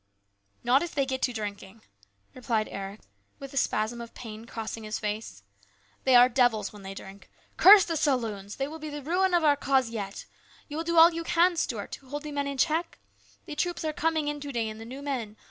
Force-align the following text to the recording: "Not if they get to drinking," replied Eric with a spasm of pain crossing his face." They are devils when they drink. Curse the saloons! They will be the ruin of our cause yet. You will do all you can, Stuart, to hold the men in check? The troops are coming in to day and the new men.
"Not 0.63 0.81
if 0.81 0.95
they 0.95 1.05
get 1.05 1.21
to 1.21 1.31
drinking," 1.31 1.83
replied 2.33 2.67
Eric 2.69 3.01
with 3.37 3.53
a 3.53 3.55
spasm 3.57 4.01
of 4.01 4.15
pain 4.15 4.45
crossing 4.45 4.83
his 4.83 4.97
face." 4.97 5.43
They 6.05 6.15
are 6.15 6.27
devils 6.27 6.73
when 6.73 6.81
they 6.81 6.95
drink. 6.95 7.29
Curse 7.55 7.85
the 7.85 7.95
saloons! 7.95 8.55
They 8.55 8.67
will 8.67 8.79
be 8.79 8.89
the 8.89 9.03
ruin 9.03 9.35
of 9.35 9.43
our 9.43 9.55
cause 9.55 9.91
yet. 9.91 10.25
You 10.67 10.75
will 10.77 10.83
do 10.83 10.97
all 10.97 11.13
you 11.13 11.23
can, 11.23 11.55
Stuart, 11.55 11.91
to 11.91 12.09
hold 12.09 12.23
the 12.23 12.31
men 12.31 12.47
in 12.47 12.57
check? 12.57 12.97
The 13.45 13.53
troops 13.55 13.85
are 13.85 13.93
coming 13.93 14.27
in 14.27 14.39
to 14.39 14.51
day 14.51 14.67
and 14.69 14.81
the 14.81 14.85
new 14.85 15.03
men. 15.03 15.37